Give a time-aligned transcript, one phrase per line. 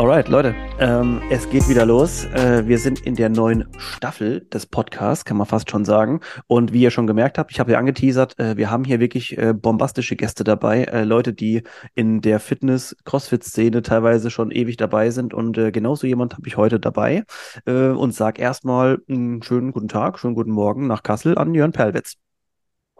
[0.00, 2.24] Alright, Leute, ähm, es geht wieder los.
[2.32, 6.20] Äh, wir sind in der neuen Staffel des Podcasts, kann man fast schon sagen.
[6.46, 9.36] Und wie ihr schon gemerkt habt, ich habe ja angeteasert, äh, wir haben hier wirklich
[9.36, 10.84] äh, bombastische Gäste dabei.
[10.84, 15.34] Äh, Leute, die in der Fitness-Crossfit-Szene teilweise schon ewig dabei sind.
[15.34, 17.24] Und äh, genauso jemand habe ich heute dabei.
[17.66, 21.72] Äh, und sag erstmal einen schönen guten Tag, schönen guten Morgen nach Kassel an Jörn
[21.72, 22.14] Perlwitz.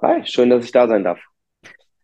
[0.03, 1.30] Hi, schön, dass ich da sein darf.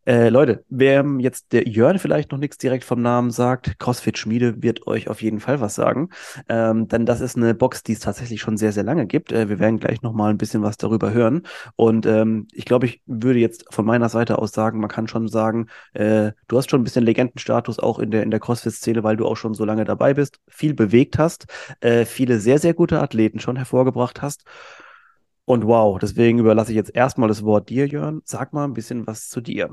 [0.07, 4.63] Äh, Leute, wer jetzt der Jörn vielleicht noch nichts direkt vom Namen sagt, CrossFit Schmiede
[4.63, 6.11] wird euch auf jeden Fall was sagen.
[6.49, 9.33] Ähm, denn das ist eine Box, die es tatsächlich schon sehr, sehr lange gibt.
[9.33, 11.43] Äh, wir werden gleich nochmal ein bisschen was darüber hören.
[11.75, 15.27] Und ähm, ich glaube, ich würde jetzt von meiner Seite aus sagen, man kann schon
[15.27, 19.17] sagen, äh, du hast schon ein bisschen Legendenstatus auch in der, in der CrossFit-Szene, weil
[19.17, 21.47] du auch schon so lange dabei bist, viel bewegt hast,
[21.81, 24.45] äh, viele sehr, sehr gute Athleten schon hervorgebracht hast.
[25.45, 28.23] Und wow, deswegen überlasse ich jetzt erstmal das Wort dir, Jörn.
[28.25, 29.71] Sag mal ein bisschen was zu dir.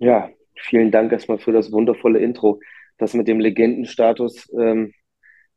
[0.00, 2.60] Ja, vielen Dank erstmal für das wundervolle Intro.
[2.98, 4.92] Das mit dem Legendenstatus ähm,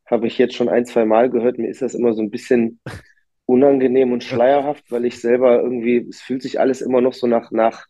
[0.06, 1.58] habe ich jetzt schon ein, zwei Mal gehört.
[1.58, 2.80] Mir ist das immer so ein bisschen
[3.46, 7.52] unangenehm und schleierhaft, weil ich selber irgendwie, es fühlt sich alles immer noch so nach,
[7.52, 7.86] nach,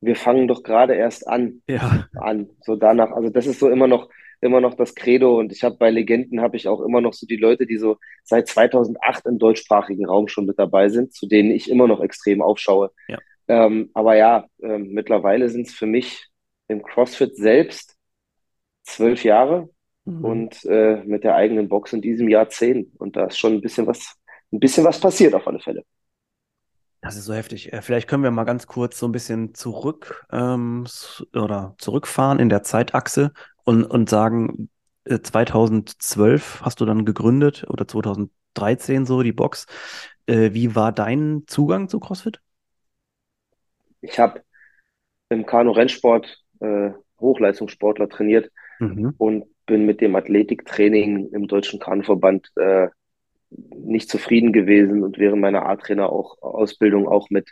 [0.00, 2.06] wir fangen doch gerade erst an, Ja.
[2.14, 2.50] an.
[2.60, 4.10] So danach, also das ist so immer noch,
[4.42, 5.38] immer noch das Credo.
[5.38, 7.96] Und ich habe bei Legenden habe ich auch immer noch so die Leute, die so
[8.24, 12.42] seit 2008 im deutschsprachigen Raum schon mit dabei sind, zu denen ich immer noch extrem
[12.42, 12.90] aufschaue.
[13.08, 13.18] Ja.
[13.48, 16.26] Ähm, aber ja, ähm, mittlerweile sind es für mich
[16.68, 17.96] im CrossFit selbst
[18.84, 19.70] zwölf Jahre
[20.06, 20.20] Mhm.
[20.20, 22.92] und äh, mit der eigenen Box in diesem Jahr zehn.
[22.98, 24.16] Und da ist schon ein bisschen was,
[24.52, 25.84] ein bisschen was passiert auf alle Fälle.
[27.00, 27.72] Das ist so heftig.
[27.72, 30.86] Äh, Vielleicht können wir mal ganz kurz so ein bisschen zurück ähm,
[31.34, 33.32] oder zurückfahren in der Zeitachse
[33.64, 34.70] und, und sagen,
[35.04, 39.66] äh, 2012 hast du dann gegründet oder 2013 so die Box.
[40.26, 42.40] Äh, wie war dein Zugang zu CrossFit?
[44.04, 44.42] Ich habe
[45.30, 48.50] im Kanu-Rennsport äh, Hochleistungssportler trainiert
[48.80, 49.14] Mhm.
[49.18, 52.88] und bin mit dem Athletiktraining im Deutschen Kanuverband äh,
[53.50, 57.50] nicht zufrieden gewesen und während meiner A-Trainer auch Ausbildung auch mit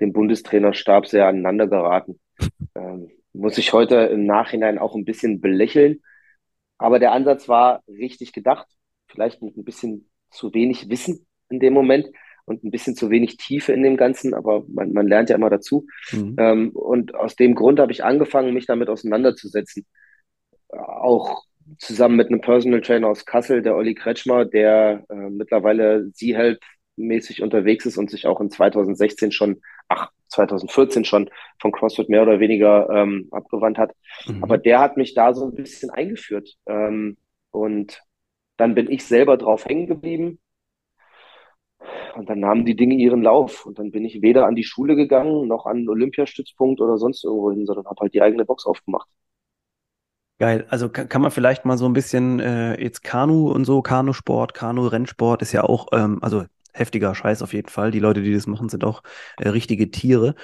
[0.00, 2.20] dem Bundestrainerstab sehr aneinander geraten.
[2.76, 6.02] Ähm, muss ich heute im Nachhinein auch ein bisschen belächeln.
[6.76, 8.66] Aber der Ansatz war richtig gedacht,
[9.06, 12.08] vielleicht mit ein bisschen zu wenig Wissen in dem Moment
[12.46, 15.50] und ein bisschen zu wenig Tiefe in dem Ganzen, aber man, man lernt ja immer
[15.50, 15.86] dazu.
[16.12, 16.34] Mhm.
[16.38, 19.86] Ähm, und aus dem Grund habe ich angefangen, mich damit auseinanderzusetzen.
[20.70, 21.42] Auch
[21.78, 27.86] zusammen mit einem Personal Trainer aus Kassel, der Olli Kretschmer, der äh, mittlerweile Sea-Health-mäßig unterwegs
[27.86, 31.30] ist und sich auch in 2016 schon, ach, 2014 schon
[31.60, 33.92] von CrossFit mehr oder weniger ähm, abgewandt hat.
[34.40, 34.62] Aber Mhm.
[34.62, 36.54] der hat mich da so ein bisschen eingeführt.
[36.66, 37.16] Ähm,
[37.50, 38.02] und
[38.56, 40.38] dann bin ich selber drauf hängen geblieben.
[42.16, 43.66] Und dann nahmen die Dinge ihren Lauf.
[43.66, 47.24] Und dann bin ich weder an die Schule gegangen, noch an einen Olympiastützpunkt oder sonst
[47.24, 49.08] irgendwo hin, sondern habe halt die eigene Box aufgemacht.
[50.38, 50.66] Geil.
[50.68, 54.52] Also kann, kann man vielleicht mal so ein bisschen äh, jetzt Kanu und so, Kanusport,
[54.52, 57.92] Kanu-Rennsport ist ja auch, ähm, also heftiger Scheiß auf jeden Fall.
[57.92, 59.02] Die Leute, die das machen, sind auch
[59.38, 60.34] äh, richtige Tiere.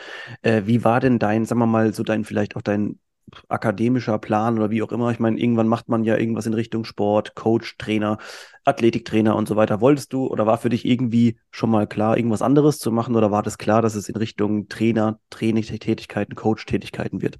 [0.42, 3.00] Äh, wie war denn dein, sagen wir mal, so dein, vielleicht auch dein
[3.48, 5.10] akademischer Plan oder wie auch immer?
[5.10, 8.18] Ich meine, irgendwann macht man ja irgendwas in Richtung Sport, Coach, Trainer,
[8.64, 9.80] Athletiktrainer und so weiter.
[9.80, 13.30] Wolltest du oder war für dich irgendwie schon mal klar, irgendwas anderes zu machen oder
[13.30, 17.38] war das klar, dass es in Richtung Trainer, Trainingstätigkeiten, Coach-Tätigkeiten wird?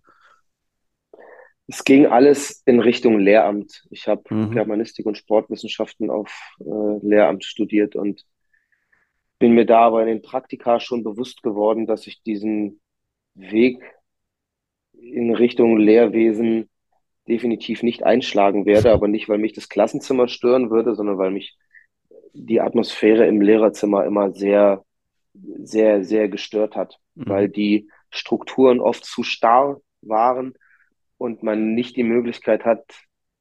[1.69, 3.85] Es ging alles in Richtung Lehramt.
[3.91, 4.51] Ich habe Mhm.
[4.51, 6.31] Germanistik und Sportwissenschaften auf
[6.61, 6.65] äh,
[7.07, 8.25] Lehramt studiert und
[9.39, 12.81] bin mir da aber in den Praktika schon bewusst geworden, dass ich diesen
[13.35, 13.83] Weg
[15.03, 16.69] in Richtung Lehrwesen
[17.29, 21.57] definitiv nicht einschlagen werde, aber nicht, weil mich das Klassenzimmer stören würde, sondern weil mich
[22.33, 24.85] die Atmosphäre im Lehrerzimmer immer sehr,
[25.35, 27.53] sehr, sehr gestört hat, weil Mhm.
[27.53, 30.55] die Strukturen oft zu starr waren
[31.19, 32.85] und man nicht die Möglichkeit hat,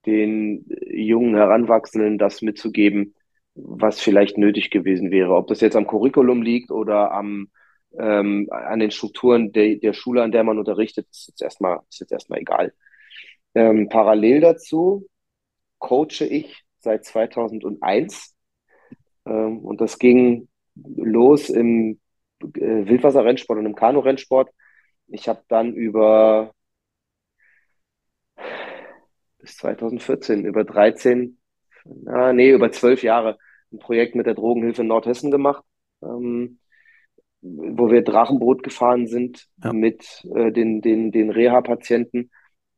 [0.05, 3.15] den jungen Heranwachsenden das mitzugeben,
[3.55, 5.35] was vielleicht nötig gewesen wäre.
[5.35, 7.50] Ob das jetzt am Curriculum liegt oder am,
[7.97, 12.00] ähm, an den Strukturen der, der Schule, an der man unterrichtet, ist jetzt erstmal, ist
[12.00, 12.74] jetzt erstmal egal.
[13.56, 15.07] Ähm, parallel dazu
[15.80, 18.36] coache ich seit 2001
[19.25, 22.00] ähm, und das ging los im
[22.41, 24.50] äh, Wildwasserrennsport und im Kanu-Rennsport.
[25.07, 26.53] Ich habe dann über
[29.39, 31.39] bis 2014, über 13,
[32.07, 33.38] ah, nee, über 12 Jahre
[33.71, 35.63] ein Projekt mit der Drogenhilfe in Nordhessen gemacht.
[36.01, 36.58] Ähm,
[37.41, 39.74] wo wir Drachenboot gefahren sind Ja.
[39.74, 42.31] mit äh, den, den, den Reha-Patienten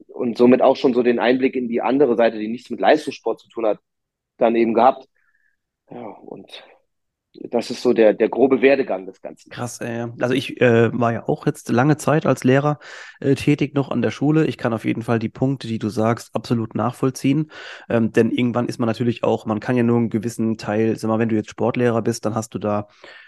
[0.08, 3.40] und somit auch schon so den Einblick in die andere Seite, die nichts mit Leistungssport
[3.40, 3.80] zu tun hat,
[4.38, 5.08] dann eben gehabt.
[5.90, 6.63] Ja, und
[7.34, 9.50] das ist so der, der grobe Werdegang des Ganzen.
[9.50, 10.06] Krass, ey.
[10.19, 12.80] Also ich äh, war ja auch jetzt lange Zeit als Lehrer
[13.22, 14.46] äh, tätig noch an der Schule.
[14.48, 17.50] Ich kann auf jeden Fall die Punkte, die du sagst, absolut nachvollziehen.
[17.90, 21.08] Ähm, denn irgendwann ist man natürlich auch, man kann ja nur einen gewissen Teil, sag
[21.08, 22.88] mal, wenn du jetzt Sportlehrer bist, dann hast du da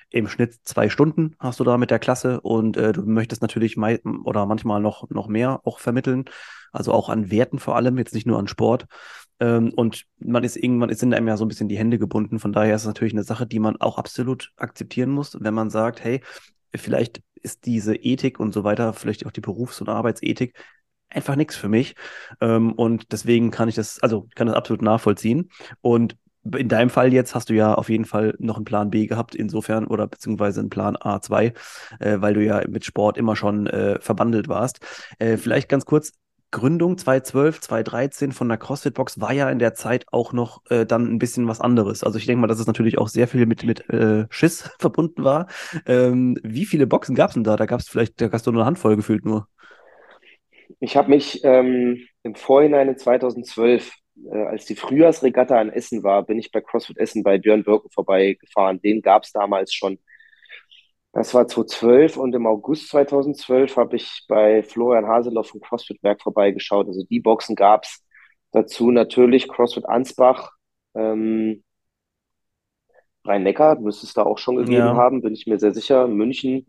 [0.09, 3.77] im Schnitt zwei Stunden hast du da mit der Klasse und äh, du möchtest natürlich
[3.77, 6.25] mei oder manchmal noch, noch mehr auch vermitteln.
[6.71, 8.87] Also auch an Werten vor allem, jetzt nicht nur an Sport.
[9.39, 12.39] Ähm, und man ist irgendwann, ist in einem ja so ein bisschen die Hände gebunden.
[12.39, 15.69] Von daher ist es natürlich eine Sache, die man auch absolut akzeptieren muss, wenn man
[15.69, 16.21] sagt, hey,
[16.75, 20.55] vielleicht ist diese Ethik und so weiter, vielleicht auch die Berufs- und Arbeitsethik
[21.09, 21.95] einfach nichts für mich.
[22.41, 25.49] Ähm, und deswegen kann ich das, also kann das absolut nachvollziehen.
[25.81, 26.17] Und
[26.57, 29.35] in deinem Fall jetzt hast du ja auf jeden Fall noch einen Plan B gehabt,
[29.35, 31.53] insofern, oder beziehungsweise einen Plan A2,
[31.99, 34.79] äh, weil du ja mit Sport immer schon äh, verbandelt warst.
[35.19, 36.13] Äh, vielleicht ganz kurz,
[36.53, 41.11] Gründung 2012, 2013 von der CrossFit-Box war ja in der Zeit auch noch äh, dann
[41.11, 42.03] ein bisschen was anderes.
[42.03, 45.23] Also ich denke mal, dass es natürlich auch sehr viel mit, mit äh, Schiss verbunden
[45.23, 45.47] war.
[45.87, 47.55] Ähm, wie viele Boxen gab es denn da?
[47.57, 49.47] Da gab es vielleicht, da hast du nur eine Handvoll gefühlt nur.
[50.79, 53.91] Ich habe mich ähm, im Vorhinein in 2012,
[54.31, 57.89] äh, als die Frühjahrsregatta in Essen war, bin ich bei CrossFit Essen bei Björn Birken
[57.91, 58.81] vorbeigefahren.
[58.81, 59.99] Den gab es damals schon.
[61.11, 66.21] Das war 2012 und im August 2012 habe ich bei Florian Haseloff vom CrossFit Werk
[66.21, 66.87] vorbeigeschaut.
[66.87, 68.03] Also die Boxen gab es.
[68.51, 70.51] Dazu natürlich CrossFit Ansbach,
[70.95, 71.63] ähm,
[73.25, 76.07] Rhein-Neckar müsste es da auch schon gegeben Ja, haben, bin ich mir sehr sicher.
[76.07, 76.67] München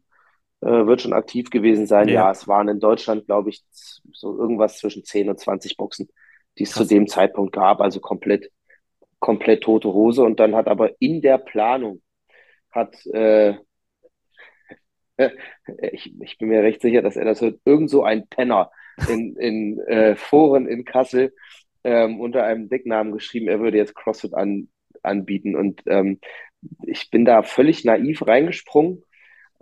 [0.61, 2.09] äh, wird schon aktiv gewesen sein.
[2.09, 3.65] ja, Ja, es waren in Deutschland, glaube ich,
[4.13, 6.09] so irgendwas zwischen 10 und 20 Boxen,
[6.59, 7.81] die es zu dem Zeitpunkt gab.
[7.81, 8.51] Also komplett,
[9.19, 10.23] komplett tote Hose.
[10.23, 12.03] Und dann hat aber in der Planung
[12.71, 13.55] hat äh,
[15.93, 17.61] ich, ich bin mir recht sicher, dass er das hört.
[17.65, 18.71] Irgend so ein Penner
[19.09, 21.35] in, in äh, Foren in Kassel
[21.85, 24.69] ähm, unter einem Decknamen geschrieben, er würde jetzt CrossFit an,
[25.03, 25.55] anbieten.
[25.55, 26.19] Und ähm,
[26.87, 29.03] ich bin da völlig naiv reingesprungen.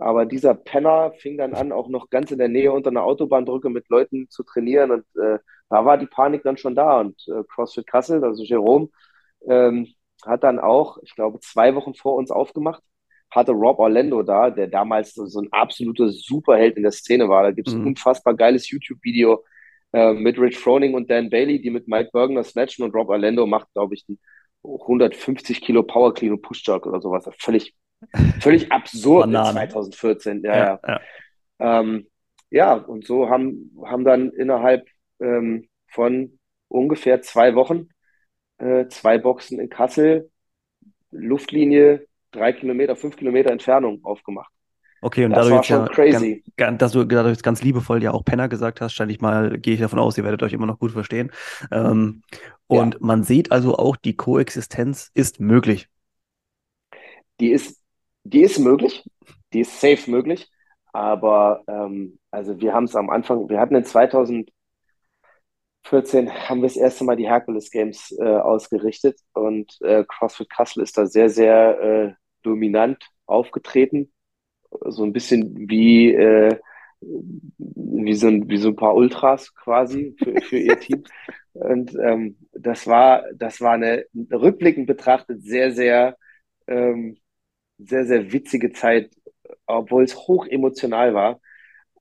[0.03, 3.69] Aber dieser Penner fing dann an, auch noch ganz in der Nähe unter einer Autobahnbrücke
[3.69, 4.91] mit Leuten zu trainieren.
[4.91, 5.39] Und äh,
[5.69, 6.99] da war die Panik dann schon da.
[7.01, 8.89] Und äh, CrossFit Kassel, also Jerome,
[9.47, 9.87] ähm,
[10.25, 12.83] hat dann auch, ich glaube, zwei Wochen vor uns aufgemacht
[13.31, 17.43] hatte Rob Orlando da, der damals so, ein absoluter Superheld in der Szene war.
[17.43, 17.87] Da gibt es ein Mhm.
[17.87, 19.43] unfassbar geiles YouTube-Video
[19.93, 23.45] äh, mit Rich Froning und Dan Bailey, die mit Mike Bergner snatchen und Rob Orlando
[23.47, 24.19] macht, glaube ich, einen
[24.63, 27.27] 150 Kilo Power Clean und Push Jerk oder sowas.
[27.39, 27.73] Völlig,
[28.39, 29.45] völlig absurd in Banane.
[29.45, 30.43] 2014.
[30.43, 30.79] Ja, Ja, ja.
[30.87, 31.01] ja.
[31.59, 32.07] Ähm,
[32.49, 34.87] ja, und so haben, haben dann innerhalb
[35.19, 37.89] ähm, von ungefähr zwei Wochen
[38.59, 40.31] äh, zwei Boxen in Kassel,
[41.11, 44.51] Luftlinie, drei Kilometer, fünf Kilometer Entfernung aufgemacht.
[45.01, 46.43] Okay, und da Das du war schon ja ganz, crazy.
[46.55, 49.19] ganz, dass du, da du jetzt ganz liebevoll ja auch Penner gesagt hast, stelle ich
[49.19, 51.31] mal, gehe ich davon aus, ihr werdet euch immer noch gut verstehen.
[51.71, 52.23] Ähm,
[52.69, 55.89] Ja, und man sieht also auch, die Koexistenz ist möglich.
[57.39, 57.82] die ist,
[58.23, 59.03] die ist möglich,
[59.53, 60.49] die ist safe möglich,
[60.91, 64.51] aber ähm, also wir haben es am Anfang, wir hatten in 2014
[66.49, 70.97] haben wir das erste Mal die Hercules Games äh, ausgerichtet und äh, CrossFit Kassel ist
[70.97, 74.11] da sehr, sehr äh, dominant aufgetreten,
[74.85, 76.57] so ein bisschen wie äh,
[77.05, 81.03] wie so ein, wie so ein paar Ultras quasi für, für ihr Team.
[81.53, 86.17] Und ähm, das war, das war eine rückblickend betrachtet sehr, sehr
[86.67, 87.17] ähm,
[87.77, 89.11] sehr, sehr witzige Zeit,
[89.65, 91.41] obwohl es hoch emotional war.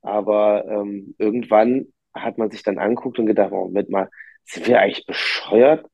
[0.02, 4.08] Aber ähm, irgendwann hat man sich dann angeguckt und gedacht, oh, Moment mal,
[4.44, 5.86] sind wir eigentlich bescheuert,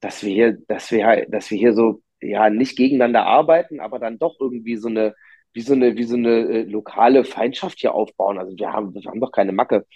[0.00, 4.18] dass wir hier, dass wir, dass wir hier so, ja, nicht gegeneinander arbeiten, aber dann
[4.18, 5.14] doch irgendwie so eine,
[5.52, 8.38] wie so eine, wie so eine äh, lokale Feindschaft hier aufbauen.
[8.38, 9.86] Also wir haben, wir haben doch keine Macke.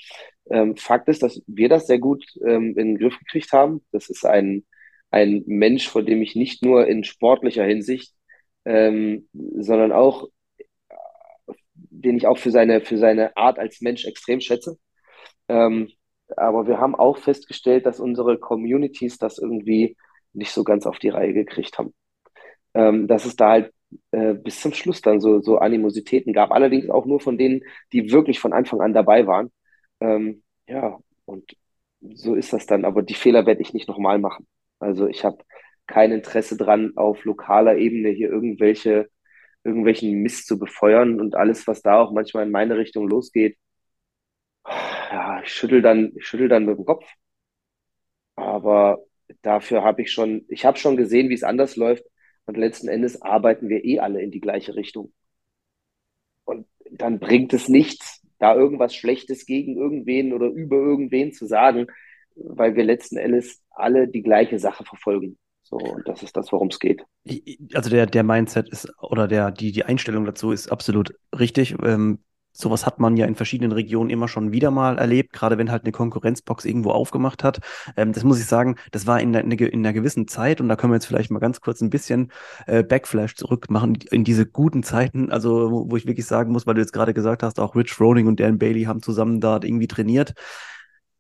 [0.50, 3.85] Ähm, Fakt ist, dass wir das sehr gut ähm, in den Griff gekriegt haben.
[3.93, 4.64] Das ist ein,
[5.11, 8.14] ein Mensch, vor dem ich nicht nur in sportlicher Hinsicht
[8.64, 10.28] ähm, sondern auch,
[11.73, 14.78] den ich auch für seine, für seine Art als Mensch extrem schätze.
[15.49, 15.90] Ähm,
[16.37, 19.97] aber wir haben auch festgestellt, dass unsere Communities das irgendwie
[20.33, 21.94] nicht so ganz auf die Reihe gekriegt haben.
[22.75, 23.73] Ähm, dass es da halt
[24.11, 26.50] äh, bis zum Schluss dann so, so Animositäten gab.
[26.50, 29.52] Allerdings auch nur von denen, die wirklich von Anfang an dabei waren.
[30.00, 31.56] Ähm, ja, und
[32.00, 32.85] so ist das dann.
[32.85, 34.47] Aber die Fehler werde ich nicht nochmal machen.
[34.80, 35.38] Also ich habe
[35.87, 39.09] kein Interesse dran, auf lokaler Ebene hier irgendwelche,
[39.64, 43.57] irgendwelchen Mist zu befeuern und alles, was da auch manchmal in meine Richtung losgeht,
[44.67, 47.05] ja, ich schüttel dann, ich schüttel dann mit dem Kopf.
[48.37, 48.99] Aber
[49.43, 52.05] dafür habe ich schon, ich habe schon gesehen, wie es anders läuft.
[52.47, 55.12] Und letzten Endes arbeiten wir eh alle in die gleiche Richtung.
[56.45, 61.87] Und dann bringt es nichts, da irgendwas Schlechtes gegen irgendwen oder über irgendwen zu sagen,
[62.35, 65.38] weil wir letzten Endes alle die gleiche Sache verfolgen.
[65.64, 67.04] So, und das ist das, worum es geht.
[67.73, 71.75] Also der, der Mindset ist oder der, die, die Einstellung dazu ist absolut richtig.
[71.83, 72.18] Ähm,
[72.52, 75.85] sowas hat man ja in verschiedenen Regionen immer schon wieder mal erlebt, gerade wenn halt
[75.85, 77.61] eine Konkurrenzbox irgendwo aufgemacht hat.
[77.97, 80.76] Ähm, das muss ich sagen, das war in, der, in, einer gewissen Zeit und da
[80.76, 82.30] können wir jetzt vielleicht mal ganz kurz ein bisschen
[82.66, 86.75] äh, Backflash zurückmachen in diese guten Zeiten, also wo, wo ich wirklich sagen muss, weil
[86.75, 89.88] du jetzt gerade gesagt hast, auch Rich Froning und Dan Bailey haben zusammen da irgendwie
[89.88, 90.35] trainiert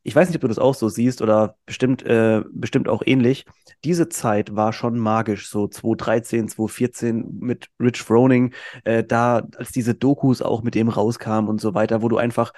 [0.04, 3.46] ich weiß nicht, ob du das auch so siehst oder bestimmt, äh, bestimmt auch ähnlich.
[3.84, 9.94] Diese Zeit war schon magisch, so 2013, 2014 mit Rich Froning, äh, da, als diese
[9.94, 12.52] Dokus auch mit dem rauskamen und so weiter, wo du einfach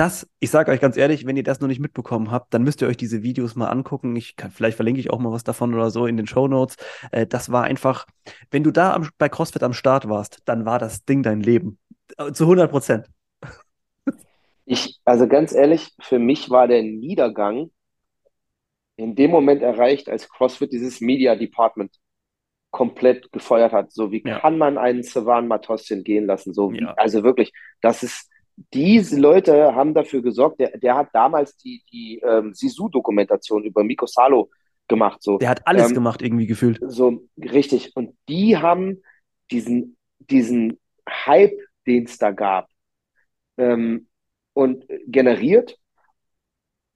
[0.00, 2.80] das, ich sage euch ganz ehrlich, wenn ihr das noch nicht mitbekommen habt, dann müsst
[2.80, 4.16] ihr euch diese Videos mal angucken.
[4.16, 6.76] Ich kann, vielleicht verlinke ich auch mal was davon oder so in den Show Notes.
[7.12, 8.06] Äh, das war einfach,
[8.50, 11.78] wenn du da am, bei CrossFit am Start warst, dann war das Ding dein Leben.
[12.16, 13.06] Äh, zu 100 Prozent.
[14.64, 17.70] Ich, also ganz ehrlich, für mich war der Niedergang
[19.00, 21.96] in dem Moment erreicht, als CrossFit dieses Media Department
[22.70, 23.92] komplett gefeuert hat.
[23.92, 24.38] So wie ja.
[24.38, 26.52] kann man einen Savan Matossin gehen lassen?
[26.52, 26.94] So wie, ja.
[26.94, 28.30] also wirklich, das ist,
[28.74, 34.06] diese Leute haben dafür gesorgt, der, der hat damals die, die ähm, Sisu-Dokumentation über Miko
[34.06, 34.50] Salo
[34.86, 35.22] gemacht.
[35.22, 35.38] So.
[35.38, 36.78] Der hat alles ähm, gemacht, irgendwie gefühlt.
[36.82, 37.96] So, richtig.
[37.96, 39.02] Und die haben
[39.50, 40.78] diesen, diesen
[41.08, 42.68] Hype, den es da gab,
[43.56, 44.08] ähm,
[44.52, 45.78] und generiert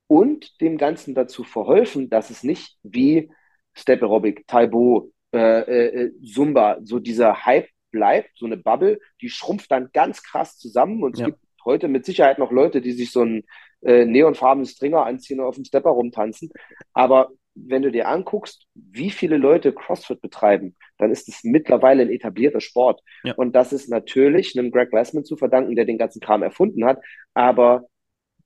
[0.06, 3.30] und dem Ganzen dazu verholfen, dass es nicht wie
[3.74, 9.70] Step Aerobic, Taibo, äh, äh, Zumba, so dieser Hype bleibt, so eine Bubble, die schrumpft
[9.70, 11.26] dann ganz krass zusammen und es ja.
[11.26, 13.44] gibt heute mit Sicherheit noch Leute, die sich so ein
[13.82, 16.50] äh, neonfarbenes Stringer anziehen und auf dem Stepper rumtanzen.
[16.92, 22.10] Aber wenn du dir anguckst, wie viele Leute CrossFit betreiben, dann ist es mittlerweile ein
[22.10, 23.00] etablierter Sport.
[23.22, 23.34] Ja.
[23.34, 27.00] Und das ist natürlich einem Greg Glassman zu verdanken, der den ganzen Kram erfunden hat.
[27.32, 27.86] Aber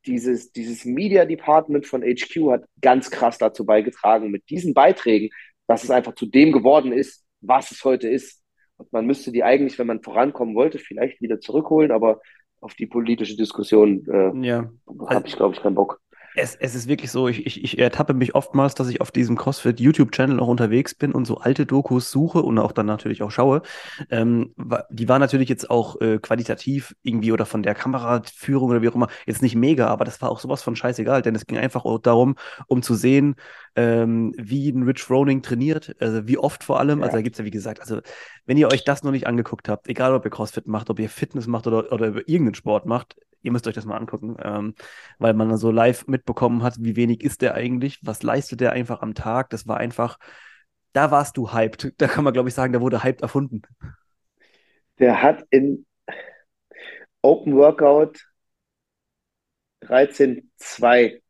[0.09, 5.29] dieses, dieses Media Department von HQ hat ganz krass dazu beigetragen, mit diesen Beiträgen,
[5.67, 8.43] dass es einfach zu dem geworden ist, was es heute ist.
[8.79, 12.21] Und man müsste die eigentlich, wenn man vorankommen wollte, vielleicht wieder zurückholen, aber
[12.61, 14.71] auf die politische Diskussion äh, ja.
[15.09, 16.01] habe ich, glaube ich, keinen Bock
[16.35, 19.37] es, es ist wirklich so, ich, ich, ich ertappe mich oftmals, dass ich auf diesem
[19.37, 23.31] CrossFit YouTube-Channel auch unterwegs bin und so alte Dokus suche und auch dann natürlich auch
[23.31, 23.63] schaue.
[24.11, 24.55] Ähm,
[24.91, 28.95] die war natürlich jetzt auch äh, qualitativ irgendwie oder von der Kameraführung oder wie auch
[28.95, 31.85] immer jetzt nicht mega, aber das war auch sowas von scheißegal, denn es ging einfach
[32.03, 33.37] darum, um zu sehen,
[33.77, 36.99] ähm, wie ein Rich Froning trainiert, also wie oft vor allem.
[36.99, 37.07] Also ja.
[37.09, 38.01] Also da gibt es ja, wie gesagt, also
[38.47, 41.09] wenn ihr euch das noch nicht angeguckt habt, egal ob ihr CrossFit macht, ob ihr
[41.09, 44.75] Fitness macht oder, oder irgendeinen Sport macht, ihr müsst euch das mal angucken, ähm,
[45.19, 49.03] weil man so live mitbekommen hat, wie wenig ist der eigentlich, was leistet der einfach
[49.03, 49.51] am Tag.
[49.51, 50.19] Das war einfach,
[50.93, 51.95] da warst du hyped.
[51.99, 53.63] Da kann man, glaube ich, sagen, da wurde hyped erfunden.
[54.99, 55.87] Der hat in
[57.23, 58.19] Open Workout
[59.83, 61.21] 13.2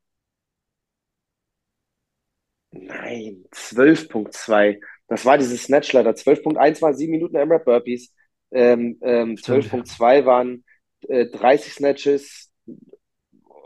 [2.70, 4.80] Nein, 12.2.
[5.08, 6.14] Das war dieses Snatchleiter.
[6.14, 8.14] 12.1 war 7 Minuten MRAP Burpees.
[8.50, 10.64] Ähm, ähm, 12.2 waren
[11.06, 12.50] äh, 30 Snatches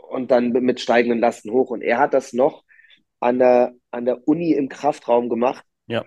[0.09, 1.69] und dann mit steigenden Lasten hoch.
[1.69, 2.63] Und er hat das noch
[3.19, 5.65] an der, an der Uni im Kraftraum gemacht.
[5.87, 6.05] Ja.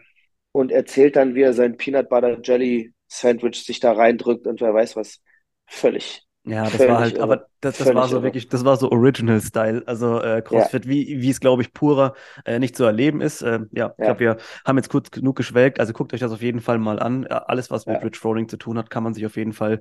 [0.52, 4.73] Und erzählt dann, wie er sein Peanut Butter Jelly Sandwich sich da reindrückt und wer
[4.73, 5.21] weiß was.
[5.68, 7.23] Völlig, ja, das Völlig war halt, irre.
[7.25, 8.23] aber das, das war so irre.
[8.23, 9.83] wirklich, das war so Original-Style.
[9.87, 10.90] Also äh, CrossFit, ja.
[10.90, 12.14] wie, wie es, glaube ich, purer
[12.45, 13.42] äh, nicht zu erleben ist.
[13.42, 15.80] Äh, ja, ich glaube, wir haben jetzt kurz genug geschwelgt.
[15.80, 17.25] Also guckt euch das auf jeden Fall mal an.
[17.25, 18.02] Äh, alles, was mit ja.
[18.02, 19.80] Rich Rolling zu tun hat, kann man sich auf jeden Fall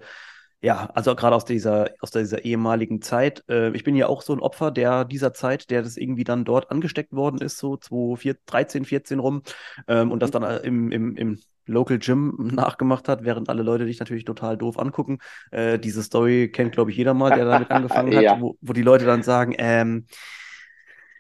[0.66, 3.44] ja, also gerade aus dieser, aus dieser ehemaligen Zeit.
[3.48, 6.44] Äh, ich bin ja auch so ein Opfer der dieser Zeit, der das irgendwie dann
[6.44, 9.44] dort angesteckt worden ist, so 2013, 14 rum.
[9.88, 10.34] Ähm, und das mhm.
[10.34, 14.58] dann äh, im, im, im Local Gym nachgemacht hat, während alle Leute dich natürlich total
[14.58, 15.20] doof angucken.
[15.52, 18.42] Äh, diese Story kennt, glaube ich, jeder mal, der damit angefangen hat, ja.
[18.42, 20.08] wo, wo die Leute dann sagen, ähm,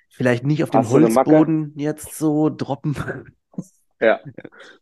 [0.09, 2.95] vielleicht nicht auf dem Holzboden jetzt so droppen.
[3.99, 4.19] Ja.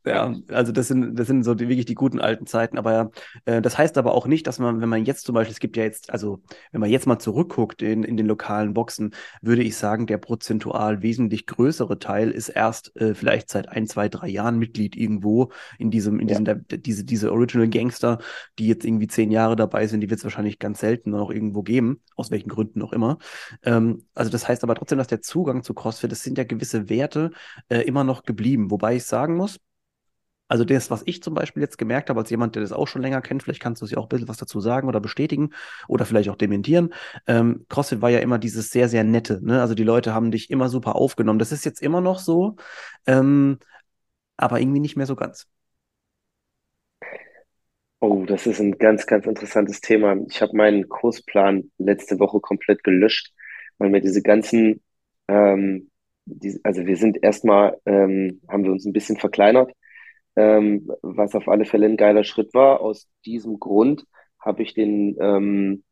[0.05, 2.77] Ja, also das sind, das sind so die, wirklich die guten alten Zeiten.
[2.77, 3.11] Aber
[3.45, 5.77] äh, das heißt aber auch nicht, dass man, wenn man jetzt zum Beispiel, es gibt
[5.77, 6.41] ja jetzt, also
[6.73, 11.01] wenn man jetzt mal zurückguckt in, in den lokalen Boxen, würde ich sagen, der prozentual
[11.01, 15.89] wesentlich größere Teil ist erst äh, vielleicht seit ein, zwei, drei Jahren Mitglied irgendwo in
[15.89, 16.55] diesem, in diesem, ja.
[16.55, 18.19] der, diese, diese Original Gangster,
[18.59, 21.63] die jetzt irgendwie zehn Jahre dabei sind, die wird es wahrscheinlich ganz selten noch irgendwo
[21.63, 23.19] geben, aus welchen Gründen auch immer.
[23.63, 26.89] Ähm, also das heißt aber trotzdem, dass der Zugang zu CrossFit, das sind ja gewisse
[26.89, 27.31] Werte
[27.69, 29.59] äh, immer noch geblieben, wobei ich sagen muss,
[30.47, 33.01] also das, was ich zum Beispiel jetzt gemerkt habe, als jemand, der das auch schon
[33.01, 35.51] länger kennt, vielleicht kannst du ja auch ein bisschen was dazu sagen oder bestätigen
[35.87, 36.93] oder vielleicht auch dementieren.
[37.27, 39.43] Ähm, CrossFit war ja immer dieses sehr, sehr nette.
[39.43, 39.61] Ne?
[39.61, 41.39] Also die Leute haben dich immer super aufgenommen.
[41.39, 42.57] Das ist jetzt immer noch so,
[43.07, 43.57] ähm,
[44.37, 45.47] aber irgendwie nicht mehr so ganz.
[47.99, 50.17] Oh, das ist ein ganz, ganz interessantes Thema.
[50.29, 53.33] Ich habe meinen Kursplan letzte Woche komplett gelöscht,
[53.77, 54.83] weil mir diese ganzen,
[55.29, 55.89] ähm,
[56.25, 59.71] die, also wir sind erstmal, ähm, haben wir uns ein bisschen verkleinert,
[60.35, 62.81] ähm, was auf alle Fälle ein geiler Schritt war.
[62.81, 64.05] Aus diesem Grund
[64.39, 65.83] habe ich den ähm,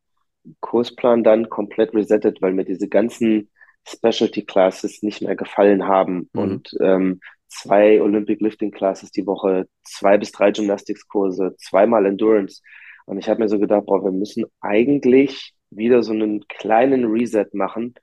[0.60, 3.50] Kursplan dann komplett resettet, weil mir diese ganzen
[3.86, 6.40] Specialty Classes nicht mehr gefallen haben Mhm.
[6.40, 12.62] und ähm, zwei Olympic Lifting Classes die Woche, zwei bis drei Gymnastics-Kurse, zweimal Endurance.
[13.06, 17.46] Und ich habe mir so gedacht, boah, wir müssen eigentlich wieder so einen kleinen Reset
[17.52, 17.94] machen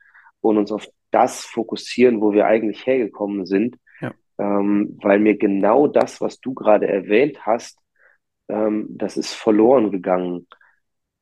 [0.42, 4.14] und uns auf das fokussieren, wo wir eigentlich hergekommen sind, Ja.
[4.38, 7.80] ähm, weil mir genau das, was du gerade erwähnt hast,
[8.50, 10.48] ähm, das ist verloren gegangen.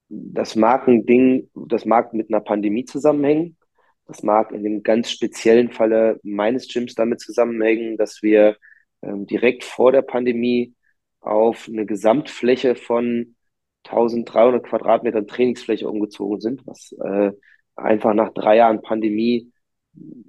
[0.09, 3.57] Das mag ein Ding, das mag mit einer Pandemie zusammenhängen.
[4.07, 8.55] Das mag in dem ganz speziellen Falle meines Gyms damit zusammenhängen, dass wir
[9.01, 10.73] ähm, direkt vor der Pandemie
[11.19, 13.35] auf eine Gesamtfläche von
[13.83, 17.31] 1300 Quadratmetern Trainingsfläche umgezogen sind, was äh,
[17.75, 19.51] einfach nach drei Jahren Pandemie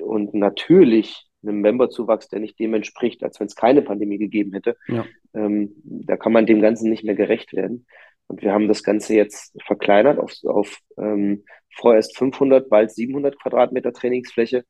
[0.01, 4.77] und natürlich einem Memberzuwachs, der nicht dem entspricht, als wenn es keine Pandemie gegeben hätte,
[4.89, 5.07] Ja.
[5.35, 7.87] ähm, da kann man dem Ganzen nicht mehr gerecht werden.
[8.27, 11.45] Und wir haben das Ganze jetzt verkleinert auf, auf ähm,
[11.75, 14.65] vorerst 500, bald 700 Quadratmeter Trainingsfläche.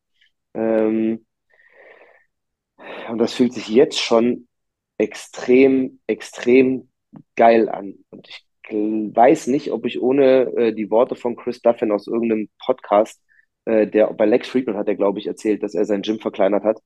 [0.54, 1.24] Ähm,
[3.08, 4.46] und das fühlt sich jetzt schon
[4.98, 6.90] extrem, extrem
[7.36, 7.94] geil an.
[8.10, 12.50] Und ich weiß nicht, ob ich ohne äh, die Worte von Chris Duffin aus irgendeinem
[12.64, 13.20] Podcast,
[13.68, 16.64] äh, der bei Lex Friedman hat er, glaube ich, erzählt, dass er sein Gym verkleinert
[16.64, 16.80] hat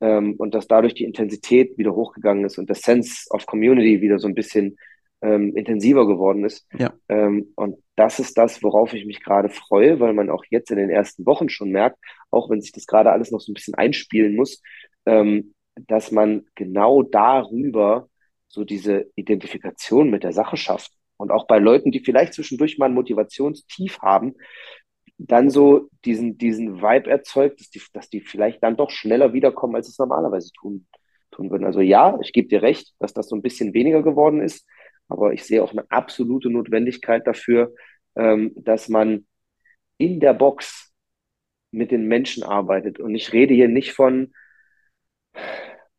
[0.00, 4.18] ähm, und dass dadurch die Intensität wieder hochgegangen ist und der Sense of Community wieder
[4.18, 4.78] so ein bisschen
[5.20, 6.66] ähm, intensiver geworden ist.
[6.72, 6.94] Ja.
[7.10, 10.78] Ähm, und das ist das, worauf ich mich gerade freue, weil man auch jetzt in
[10.78, 11.98] den ersten Wochen schon merkt,
[12.30, 14.62] auch wenn sich das gerade alles noch so ein bisschen einspielen muss,
[15.04, 15.52] ähm,
[15.86, 18.08] dass man genau darüber
[18.48, 20.92] so diese Identifikation mit der Sache schafft.
[21.18, 24.34] Und auch bei Leuten, die vielleicht zwischendurch mal ein Motivationstief haben,
[25.18, 29.76] dann so diesen, diesen Vibe erzeugt, dass die, dass die vielleicht dann doch schneller wiederkommen,
[29.76, 30.86] als es normalerweise tun,
[31.30, 31.64] tun würden.
[31.64, 34.66] Also ja, ich gebe dir recht, dass das so ein bisschen weniger geworden ist,
[35.08, 37.74] aber ich sehe auch eine absolute Notwendigkeit dafür,
[38.16, 39.26] ähm, dass man
[39.98, 40.92] in der Box
[41.70, 43.00] mit den Menschen arbeitet.
[43.00, 44.32] Und ich rede hier nicht von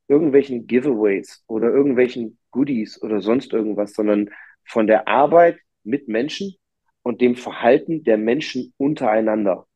[0.07, 4.29] irgendwelchen Giveaways oder irgendwelchen Goodies oder sonst irgendwas, sondern
[4.63, 6.55] von der Arbeit mit Menschen
[7.05, 9.67] und dem Verhalten der Menschen untereinander,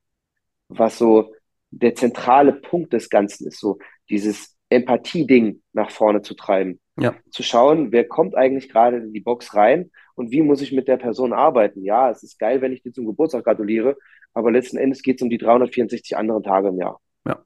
[0.68, 1.36] was so
[1.70, 3.78] der zentrale Punkt des Ganzen ist, so
[4.10, 6.80] dieses Empathie-Ding nach vorne zu treiben.
[7.00, 7.16] Ja.
[7.30, 10.88] Zu schauen, wer kommt eigentlich gerade in die Box rein und wie muss ich mit
[10.88, 11.84] der Person arbeiten.
[11.84, 13.96] Ja, es ist geil, wenn ich dir zum Geburtstag gratuliere,
[14.34, 17.00] aber letzten Endes geht es um die 364 anderen Tage im Jahr.
[17.28, 17.46] Ja.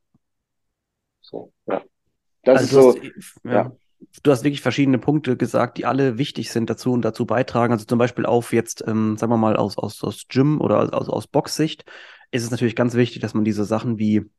[1.20, 1.84] So, ja.
[2.44, 3.52] Das Also ist so, hast, ja.
[3.52, 3.72] ja.
[4.24, 7.74] Du hast wirklich verschiedene Punkte gesagt, die alle wichtig sind dazu und dazu beitragen.
[7.74, 11.10] Also zum Beispiel auf jetzt, ähm, sagen wir mal, aus, aus, aus Gym oder aus,
[11.10, 11.86] aus Boxsicht
[12.32, 14.30] ist es natürlich ganz wichtig, dass man diese Sachen wie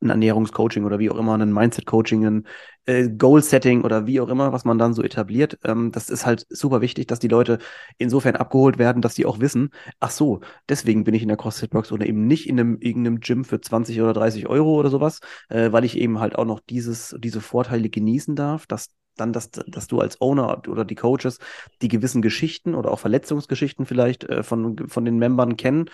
[0.00, 2.46] ein Ernährungscoaching oder wie auch immer, ein Mindset-Coaching, ein
[2.86, 5.58] äh, Goal-Setting oder wie auch immer, was man dann so etabliert.
[5.64, 7.58] Ähm, das ist halt super wichtig, dass die Leute
[7.98, 11.92] insofern abgeholt werden, dass die auch wissen, ach so, deswegen bin ich in der CrossFit-Box
[11.92, 15.72] oder eben nicht in einem irgendeinem Gym für 20 oder 30 Euro oder sowas, äh,
[15.72, 18.88] weil ich eben halt auch noch dieses, diese Vorteile genießen darf, dass
[19.20, 21.38] dann, dass, dass du als Owner oder die Coaches
[21.82, 25.90] die gewissen Geschichten oder auch Verletzungsgeschichten vielleicht äh, von, von den Membern kennen.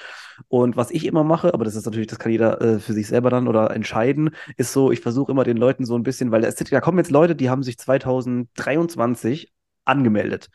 [0.49, 3.09] Und was ich immer mache, aber das ist natürlich, das kann jeder äh, für sich
[3.09, 6.45] selber dann oder entscheiden, ist so, ich versuche immer den Leuten so ein bisschen, weil
[6.45, 9.51] es, da kommen jetzt Leute, die haben sich 2023
[9.87, 10.51] angemeldet.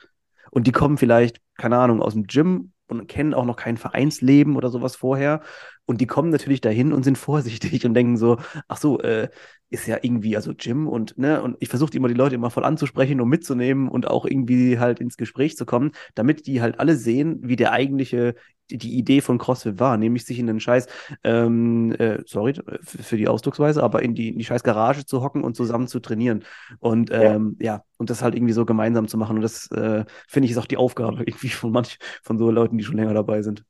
[0.52, 4.56] Und die kommen vielleicht, keine Ahnung, aus dem Gym und kennen auch noch kein Vereinsleben
[4.56, 5.42] oder sowas vorher.
[5.86, 9.30] Und die kommen natürlich dahin und sind vorsichtig und denken so, ach so, äh,
[9.72, 12.66] ist ja irgendwie, also Gym und, ne, und ich versuche immer die Leute immer voll
[12.66, 16.98] anzusprechen und mitzunehmen und auch irgendwie halt ins Gespräch zu kommen, damit die halt alle
[16.98, 18.36] sehen, wie der eigentliche,
[18.70, 20.88] die, Idee von CrossFit war, nämlich sich in den Scheiß,
[21.24, 25.22] ähm, äh, sorry für, für die Ausdrucksweise, aber in die, in die scheiß Garage zu
[25.24, 26.44] hocken und zusammen zu trainieren.
[26.80, 27.76] Und ähm, ja.
[27.76, 29.38] ja, und das halt irgendwie so gemeinsam zu machen.
[29.38, 32.78] Und das äh, finde ich ist auch die Aufgabe irgendwie von manch, von so Leuten,
[32.78, 33.64] die schon länger dabei sind.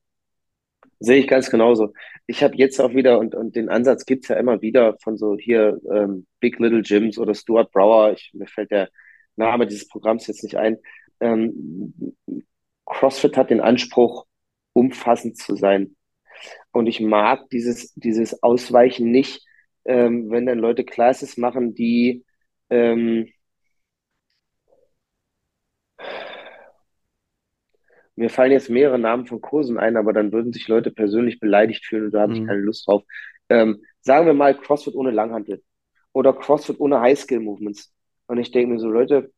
[1.04, 1.94] Sehe ich ganz genauso.
[2.28, 5.36] Ich habe jetzt auch wieder, und, und den Ansatz gibt's ja immer wieder von so
[5.36, 8.90] hier ähm, Big Little Gyms oder Stuart Brower, ich, mir fällt der
[9.36, 10.78] Name dieses Programms jetzt nicht ein.
[11.20, 12.16] Ähm,
[12.86, 14.28] CrossFit hat den Anspruch,
[14.74, 15.96] umfassend zu sein.
[16.72, 19.44] Und ich mag dieses, dieses Ausweichen nicht,
[19.86, 22.24] ähm, wenn dann Leute Classes machen, die
[22.70, 23.28] ähm,
[28.22, 31.84] Mir fallen jetzt mehrere Namen von Kursen ein, aber dann würden sich Leute persönlich beleidigt
[31.88, 32.46] fühlen und da habe ich Mhm.
[32.46, 33.02] keine Lust drauf.
[33.50, 35.64] Ähm, sagen wir mal CrossFit ohne Langhantel
[36.14, 37.92] oder CrossFit ohne High-Skill-Movements.
[38.28, 39.32] Und ich denke mir so, Leute,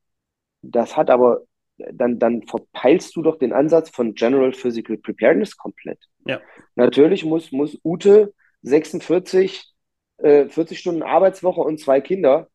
[0.62, 1.44] das hat aber
[1.78, 6.00] dann, dann verpeilst du doch den Ansatz von General Physical Preparedness komplett.
[6.28, 6.42] Ja.
[6.76, 9.74] Natürlich muss, muss Ute 46,
[10.18, 12.50] äh, 40 Stunden Arbeitswoche und zwei Kinder,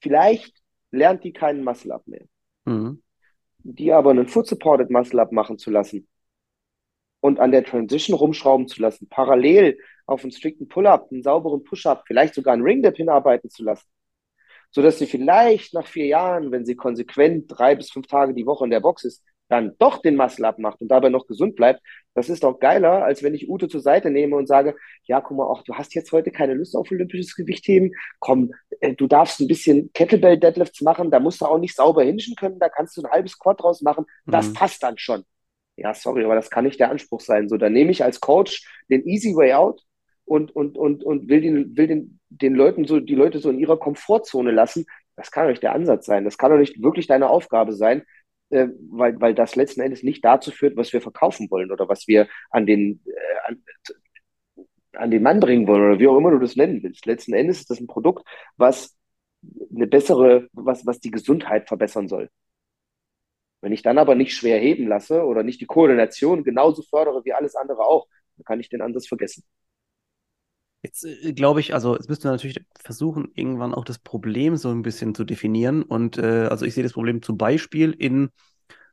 [0.00, 0.54] vielleicht
[0.90, 2.24] lernt die keinen Muscle-Up mehr.
[2.64, 3.00] Mhm.
[3.70, 6.08] Die aber einen Foot-Supported Muscle-Up machen zu lassen
[7.20, 12.04] und an der Transition rumschrauben zu lassen, parallel auf einen strikten Pull-Up, einen sauberen Push-Up,
[12.06, 13.86] vielleicht sogar einen Ring-Dip hinarbeiten zu lassen,
[14.70, 18.64] sodass sie vielleicht nach vier Jahren, wenn sie konsequent drei bis fünf Tage die Woche
[18.64, 21.82] in der Box ist, dann doch den Muscle abmacht und dabei noch gesund bleibt,
[22.14, 25.36] das ist doch geiler, als wenn ich Ute zur Seite nehme und sage, ja, guck
[25.36, 29.40] mal, ach, du hast jetzt heute keine Lust auf olympisches Gewichtheben, komm, äh, du darfst
[29.40, 33.02] ein bisschen Kettlebell-Deadlifts machen, da musst du auch nicht sauber hinschen können, da kannst du
[33.02, 34.54] ein halbes Quad draus machen, das mhm.
[34.54, 35.24] passt dann schon.
[35.76, 37.48] Ja, sorry, aber das kann nicht der Anspruch sein.
[37.48, 39.80] So, dann nehme ich als Coach den easy way out
[40.24, 43.60] und, und, und, und will, den, will den, den Leuten so, die Leute so in
[43.60, 44.86] ihrer Komfortzone lassen.
[45.14, 46.24] Das kann doch nicht der Ansatz sein.
[46.24, 48.02] Das kann doch nicht wirklich deine Aufgabe sein,
[48.50, 52.08] äh, weil, weil das letzten Endes nicht dazu führt, was wir verkaufen wollen oder was
[52.08, 53.62] wir an den, äh, an,
[54.92, 57.06] an den Mann bringen wollen oder wie auch immer du das nennen willst.
[57.06, 58.96] Letzten Endes ist das ein Produkt, was
[59.74, 62.30] eine bessere, was, was die Gesundheit verbessern soll.
[63.60, 67.32] Wenn ich dann aber nicht schwer heben lasse oder nicht die Koordination genauso fördere wie
[67.32, 68.06] alles andere auch,
[68.36, 69.44] dann kann ich den Ansatz vergessen.
[70.88, 74.70] Jetzt äh, glaube ich, also jetzt müssten wir natürlich versuchen, irgendwann auch das Problem so
[74.70, 75.82] ein bisschen zu definieren.
[75.82, 78.30] Und äh, also ich sehe das Problem zum Beispiel in,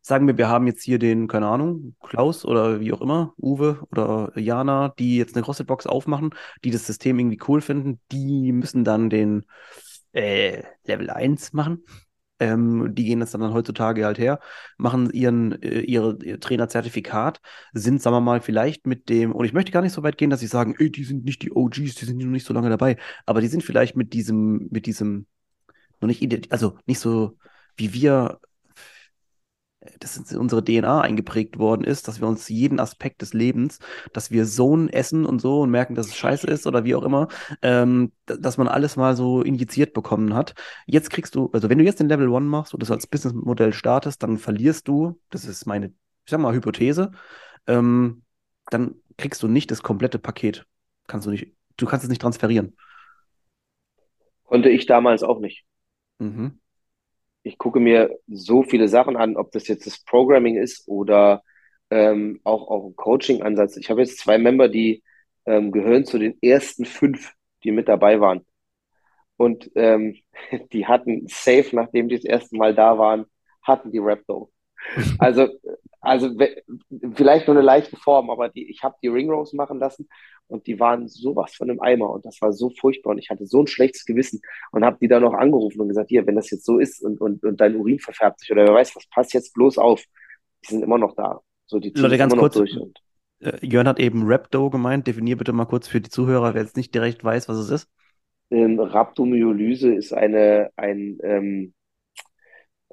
[0.01, 3.79] sagen wir, wir haben jetzt hier den, keine Ahnung, Klaus oder wie auch immer, Uwe
[3.91, 6.31] oder Jana, die jetzt eine CrossFit-Box aufmachen,
[6.65, 9.45] die das System irgendwie cool finden, die müssen dann den
[10.12, 11.86] äh, Level 1 machen.
[12.39, 14.39] Ähm, die gehen jetzt dann heutzutage halt her,
[14.78, 17.39] machen ihren, äh, ihre, ihr Trainerzertifikat,
[17.74, 20.30] sind, sagen wir mal, vielleicht mit dem, und ich möchte gar nicht so weit gehen,
[20.30, 22.69] dass sie sagen, ey, die sind nicht die OGs, die sind noch nicht so lange
[22.69, 25.28] dabei, aber die sind vielleicht mit diesem, mit diesem,
[26.02, 27.38] noch nicht, also nicht so
[27.78, 28.39] wie wir
[30.00, 33.80] das in unsere DNA eingeprägt worden ist, dass wir uns jeden Aspekt des Lebens,
[34.13, 37.04] dass wir Sohn essen und so und merken, dass es scheiße ist oder wie auch
[37.04, 37.28] immer,
[37.62, 40.56] ähm, dass man alles mal so injiziert bekommen hat.
[40.86, 43.74] Jetzt kriegst du, also wenn du jetzt den Level One machst und das als Businessmodell
[43.74, 47.12] startest, dann verlierst du, das ist meine, ich sag mal, Hypothese,
[47.67, 48.24] ähm,
[48.69, 50.65] dann kriegst du nicht das komplette Paket.
[51.08, 52.76] Kannst du nicht, du kannst es nicht transferieren.
[54.43, 55.65] Konnte ich damals auch nicht.
[56.19, 56.60] Mhm
[57.45, 61.43] ich gucke mir so viele Sachen an, ob das jetzt das Programming ist oder
[61.91, 63.77] ähm, auch, auch ein Coaching-Ansatz.
[63.77, 65.03] Ich habe jetzt zwei Member, die
[65.45, 68.45] ähm, gehören zu den ersten fünf, die mit dabei waren.
[69.38, 70.15] Und ähm,
[70.73, 73.25] die hatten safe, nachdem die das erste Mal da waren,
[73.62, 74.51] hatten die Rapdo.
[75.19, 75.47] Also,
[76.06, 76.30] also
[77.13, 80.08] vielleicht nur eine leichte Form, aber die, ich habe die Ring Rose machen lassen
[80.48, 83.46] und die waren sowas von einem Eimer und das war so furchtbar und ich hatte
[83.46, 84.41] so ein schlechtes Gewissen
[84.72, 87.20] und habe die dann noch angerufen und gesagt, hier, wenn das jetzt so ist und,
[87.20, 90.04] und, und dein Urin verfärbt sich oder wer weiß was, passt jetzt bloß auf.
[90.63, 91.41] Die sind immer noch da.
[91.68, 95.08] So, die Leute, ganz kurz, äh, Jörn hat eben Rhabdo gemeint.
[95.08, 97.89] Definier bitte mal kurz für die Zuhörer, wer jetzt nicht direkt weiß, was es ist.
[98.52, 101.74] Ähm, Rhabdomyolyse ist eine, ein, ähm,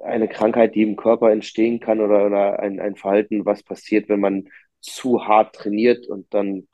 [0.03, 4.19] eine Krankheit, die im Körper entstehen kann oder, oder ein, ein Verhalten, was passiert, wenn
[4.19, 6.67] man zu hart trainiert und dann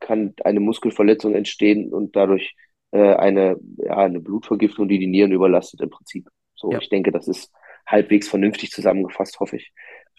[0.00, 2.54] kann eine Muskelverletzung entstehen und dadurch
[2.92, 6.28] äh, eine, ja, eine Blutvergiftung, die die Nieren überlastet im Prinzip.
[6.54, 6.78] So, ja.
[6.78, 7.52] ich denke, das ist
[7.86, 9.72] halbwegs vernünftig zusammengefasst, hoffe ich.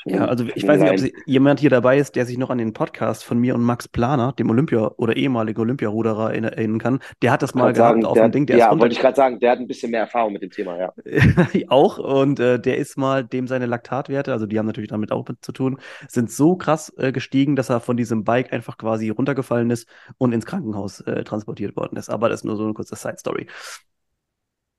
[0.07, 2.73] Ja, also ich weiß nicht, ob jemand hier dabei ist, der sich noch an den
[2.73, 6.99] Podcast von mir und Max Planer, dem Olympia- oder ehemaligen Olympiaruderer erinnern kann.
[7.23, 8.45] Der hat das mal gehabt sagen, auf dem Ding.
[8.45, 10.77] Der ja, wollte ich gerade sagen, der hat ein bisschen mehr Erfahrung mit dem Thema,
[10.77, 10.93] ja.
[11.69, 15.27] auch und äh, der ist mal, dem seine Laktatwerte, also die haben natürlich damit auch
[15.27, 19.09] mit zu tun, sind so krass äh, gestiegen, dass er von diesem Bike einfach quasi
[19.09, 19.89] runtergefallen ist
[20.19, 22.09] und ins Krankenhaus äh, transportiert worden ist.
[22.09, 23.47] Aber das ist nur so eine kurze Side-Story.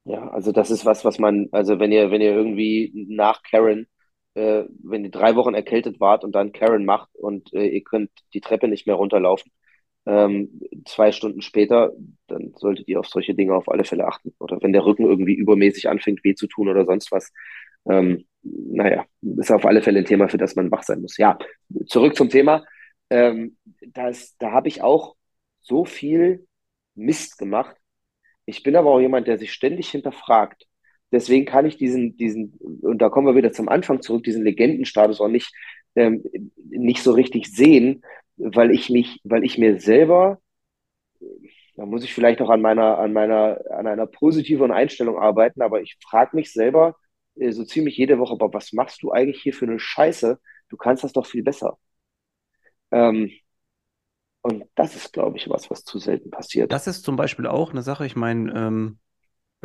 [0.05, 3.89] Ja, also das ist was, was man, also wenn ihr, wenn ihr irgendwie nach Karen
[4.37, 8.11] äh, wenn ihr drei Wochen erkältet wart und dann Karen macht und äh, ihr könnt
[8.35, 9.51] die Treppe nicht mehr runterlaufen,
[10.05, 11.93] ähm, zwei Stunden später,
[12.27, 14.35] dann solltet ihr auf solche Dinge auf alle Fälle achten.
[14.39, 17.33] Oder wenn der Rücken irgendwie übermäßig anfängt, weh zu tun oder sonst was.
[17.89, 21.17] Ähm, naja, ist auf alle Fälle ein Thema, für das man wach sein muss.
[21.17, 21.39] Ja,
[21.87, 22.65] zurück zum Thema.
[23.11, 25.17] Ähm, das, da habe ich auch
[25.63, 26.47] so viel
[26.95, 27.77] Mist gemacht.
[28.45, 30.67] Ich bin aber auch jemand, der sich ständig hinterfragt
[31.13, 35.21] Deswegen kann ich diesen, diesen, und da kommen wir wieder zum Anfang zurück, diesen Legendenstatus
[35.21, 35.53] auch nicht,
[35.95, 36.25] ähm,
[36.69, 38.03] nicht so richtig sehen,
[38.37, 40.41] weil ich mich, weil ich mir selber,
[41.77, 45.81] da muss ich vielleicht auch an meiner, an meiner, an einer positiven Einstellung arbeiten, aber
[45.81, 46.97] ich frage mich selber
[47.37, 50.41] äh, so ziemlich jede Woche, aber was machst du eigentlich hier für eine Scheiße?
[50.69, 51.79] Du kannst das doch viel besser.
[52.91, 53.31] Ähm,
[54.43, 56.73] und das ist, glaube ich, was, was zu selten passiert.
[56.73, 58.99] Das ist zum Beispiel auch eine Sache, ich meine, ähm,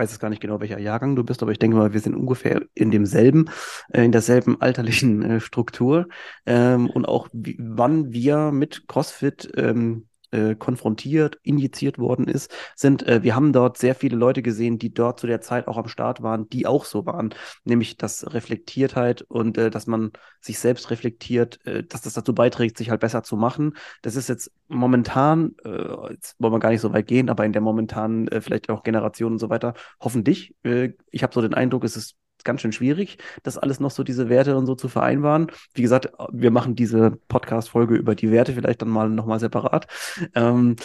[0.02, 2.16] weiß jetzt gar nicht genau, welcher Jahrgang du bist, aber ich denke mal, wir sind
[2.16, 3.50] ungefähr in demselben,
[3.94, 6.08] äh, in derselben alterlichen äh, Struktur.
[6.46, 13.08] Ähm, und auch wie, wann wir mit CrossFit ähm, äh, konfrontiert, injiziert worden ist, sind,
[13.08, 15.88] äh, wir haben dort sehr viele Leute gesehen, die dort zu der Zeit auch am
[15.88, 17.34] Start waren, die auch so waren.
[17.64, 22.78] Nämlich das Reflektiertheit und äh, dass man sich selbst reflektiert, äh, dass das dazu beiträgt,
[22.78, 23.76] sich halt besser zu machen.
[24.02, 27.54] Das ist jetzt momentan, äh, jetzt wollen wir gar nicht so weit gehen, aber in
[27.54, 30.56] der momentanen, äh, vielleicht auch Generation und so weiter, hoffentlich.
[30.64, 34.04] Äh, ich habe so den Eindruck, es ist ganz schön schwierig, das alles noch so
[34.04, 35.48] diese Werte und so zu vereinbaren.
[35.74, 39.88] Wie gesagt, wir machen diese Podcast-Folge über die Werte vielleicht dann mal nochmal separat.
[40.36, 40.76] Ähm,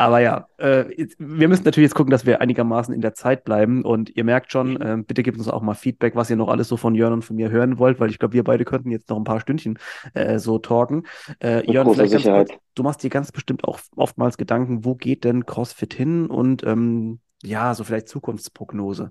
[0.00, 0.84] aber ja, äh,
[1.18, 3.84] wir müssen natürlich jetzt gucken, dass wir einigermaßen in der Zeit bleiben.
[3.84, 6.68] Und ihr merkt schon, äh, bitte gebt uns auch mal Feedback, was ihr noch alles
[6.68, 9.10] so von Jörn und von mir hören wollt, weil ich glaube, wir beide könnten jetzt
[9.10, 9.78] noch ein paar Stündchen
[10.14, 11.02] äh, so talken.
[11.42, 15.24] Äh, Jörn, vielleicht ganz kurz, du machst dir ganz bestimmt auch oftmals Gedanken, wo geht
[15.24, 16.28] denn CrossFit hin?
[16.28, 19.10] Und ähm, ja, so vielleicht Zukunftsprognose.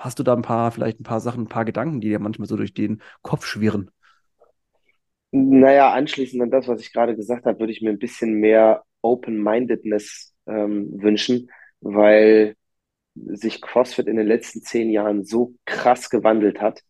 [0.00, 2.48] Hast du da ein paar, vielleicht ein paar Sachen, ein paar Gedanken, die dir manchmal
[2.48, 3.90] so durch den Kopf schwirren?
[5.30, 8.82] Naja, anschließend an das, was ich gerade gesagt habe, würde ich mir ein bisschen mehr
[9.02, 11.50] Open-Mindedness ähm, wünschen,
[11.82, 12.56] weil
[13.14, 16.80] sich CrossFit in den letzten zehn Jahren so krass gewandelt hat.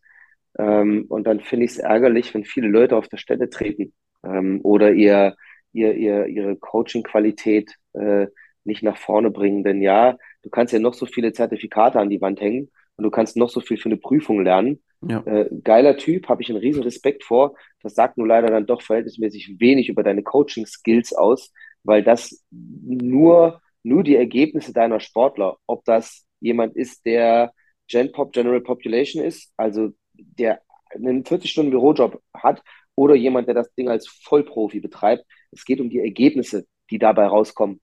[0.56, 3.92] Ähm, und dann finde ich es ärgerlich, wenn viele Leute auf der Stelle treten
[4.22, 5.34] ähm, oder ihr,
[5.72, 8.28] ihr, ihr, ihre Coaching-Qualität äh,
[8.62, 9.64] nicht nach vorne bringen.
[9.64, 12.70] Denn ja, du kannst ja noch so viele Zertifikate an die Wand hängen
[13.00, 14.82] und du kannst noch so viel für eine Prüfung lernen.
[15.00, 15.22] Ja.
[15.24, 17.54] Äh, geiler Typ, habe ich einen riesen Respekt vor.
[17.82, 21.50] Das sagt nur leider dann doch verhältnismäßig wenig über deine Coaching-Skills aus,
[21.82, 27.54] weil das nur, nur die Ergebnisse deiner Sportler, ob das jemand ist, der
[27.88, 30.60] GenPop, General Population ist, also der
[30.90, 32.62] einen 40-Stunden-Bürojob hat,
[32.96, 35.24] oder jemand, der das Ding als Vollprofi betreibt.
[35.52, 37.80] Es geht um die Ergebnisse, die dabei rauskommen.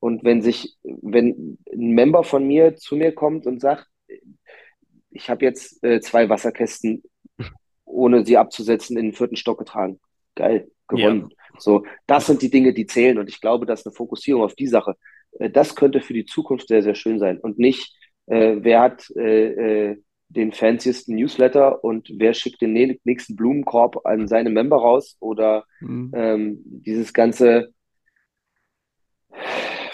[0.00, 3.86] Und wenn sich, wenn ein Member von mir zu mir kommt und sagt,
[5.10, 7.02] ich habe jetzt äh, zwei Wasserkästen,
[7.84, 10.00] ohne sie abzusetzen, in den vierten Stock getragen.
[10.34, 11.28] Geil, gewonnen.
[11.30, 11.36] Ja.
[11.58, 13.18] So, das sind die Dinge, die zählen.
[13.18, 14.96] Und ich glaube, dass eine Fokussierung auf die Sache,
[15.38, 17.38] äh, das könnte für die Zukunft sehr, sehr schön sein.
[17.38, 19.96] Und nicht, äh, wer hat äh, äh
[20.28, 22.72] den fanciesten Newsletter und wer schickt den
[23.04, 26.10] nächsten Blumenkorb an seine Member raus oder mhm.
[26.14, 27.72] ähm, dieses ganze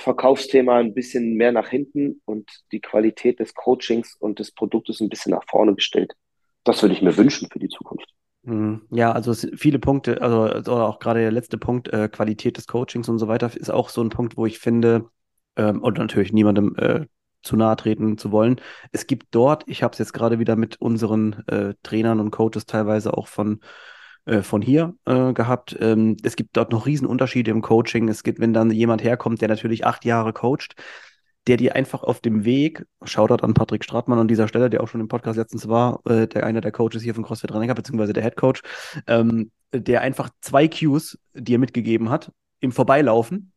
[0.03, 5.09] Verkaufsthema ein bisschen mehr nach hinten und die Qualität des Coachings und des Produktes ein
[5.09, 6.13] bisschen nach vorne gestellt.
[6.65, 8.09] Das würde ich mir wünschen für die Zukunft.
[8.43, 8.83] Mhm.
[8.91, 13.09] Ja, also viele Punkte, also oder auch gerade der letzte Punkt, äh, Qualität des Coachings
[13.09, 15.09] und so weiter, ist auch so ein Punkt, wo ich finde,
[15.57, 17.07] ähm, und natürlich niemandem äh,
[17.43, 18.61] zu nahe treten zu wollen.
[18.93, 22.67] Es gibt dort, ich habe es jetzt gerade wieder mit unseren äh, Trainern und Coaches
[22.67, 23.61] teilweise auch von
[24.25, 25.77] äh, von hier äh, gehabt.
[25.81, 28.09] Ähm, es gibt dort noch Riesenunterschiede im Coaching.
[28.09, 30.75] Es gibt, wenn dann jemand herkommt, der natürlich acht Jahre coacht,
[31.47, 34.89] der dir einfach auf dem Weg, Shoutout an Patrick Stratmann an dieser Stelle, der auch
[34.89, 38.13] schon im Podcast letztens war, äh, der einer der Coaches hier von CrossFit Renninger, beziehungsweise
[38.13, 38.63] der Head Coach,
[39.07, 42.31] ähm, der einfach zwei Cues dir mitgegeben hat,
[42.61, 43.52] im Vorbeilaufen,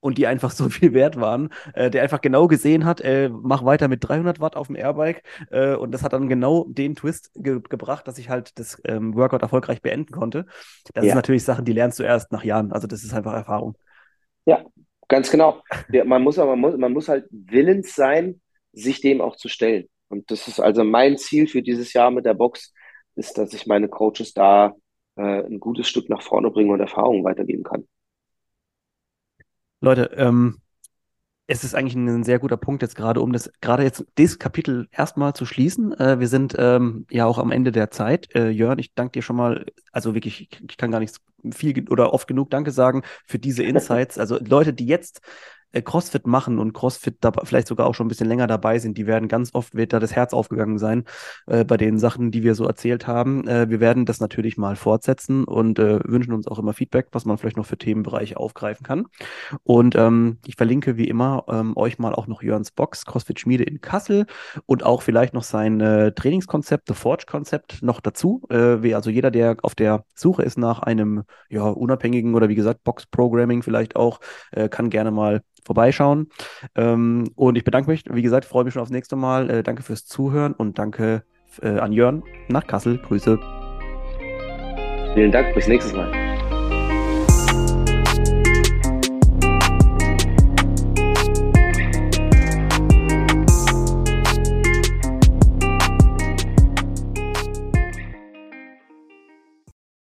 [0.00, 3.64] und die einfach so viel wert waren, äh, der einfach genau gesehen hat, äh, mach
[3.64, 7.30] weiter mit 300 Watt auf dem Airbike äh, und das hat dann genau den Twist
[7.34, 10.46] ge gebracht, dass ich halt das ähm, Workout erfolgreich beenden konnte.
[10.94, 11.10] Das ja.
[11.10, 13.76] ist natürlich Sachen, die lernst du erst nach Jahren, also das ist einfach Erfahrung.
[14.46, 14.64] Ja,
[15.08, 15.62] ganz genau.
[15.92, 18.40] Ja, man muss aber man muss, man muss halt willens sein,
[18.72, 19.88] sich dem auch zu stellen.
[20.08, 22.72] Und das ist also mein Ziel für dieses Jahr mit der Box,
[23.16, 24.74] ist, dass ich meine Coaches da
[25.16, 27.86] äh, ein gutes Stück nach vorne bringen und Erfahrungen weitergeben kann.
[29.80, 30.60] Leute, ähm,
[31.46, 34.88] es ist eigentlich ein sehr guter Punkt jetzt gerade, um das gerade jetzt dieses Kapitel
[34.92, 35.92] erstmal zu schließen.
[35.98, 38.32] Äh, wir sind ähm, ja auch am Ende der Zeit.
[38.36, 41.16] Äh, Jörn, ich danke dir schon mal, also wirklich, ich, kann gar nicht
[41.50, 44.16] viel oder oft genug Danke sagen für diese Insights.
[44.16, 45.22] Also Leute, die jetzt
[45.72, 49.06] CrossFit machen und CrossFit dabei, vielleicht sogar auch schon ein bisschen länger dabei sind, die
[49.06, 51.04] werden ganz oft, wird da das Herz aufgegangen sein
[51.46, 53.46] äh, bei den Sachen, die wir so erzählt haben.
[53.46, 57.24] Äh, wir werden das natürlich mal fortsetzen und äh, wünschen uns auch immer Feedback, was
[57.24, 59.06] man vielleicht noch für Themenbereiche aufgreifen kann.
[59.62, 63.64] Und ähm, ich verlinke wie immer ähm, euch mal auch noch Jörns Box, CrossFit Schmiede
[63.64, 64.26] in Kassel
[64.66, 68.42] und auch vielleicht noch sein äh, Trainingskonzept, The Forge-Konzept noch dazu.
[68.48, 72.54] Äh, wie also jeder, der auf der Suche ist nach einem ja, unabhängigen oder wie
[72.54, 74.20] gesagt Box-Programming vielleicht auch,
[74.52, 76.28] äh, kann gerne mal vorbeischauen.
[76.74, 79.50] Ähm, und ich bedanke mich, wie gesagt, freue mich schon aufs nächste Mal.
[79.50, 81.24] Äh, danke fürs Zuhören und danke
[81.62, 82.98] äh, an Jörn nach Kassel.
[82.98, 83.38] Grüße.
[85.14, 86.29] Vielen Dank, bis nächstes Mal.